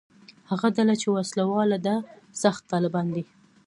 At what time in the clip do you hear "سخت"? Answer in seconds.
2.41-2.61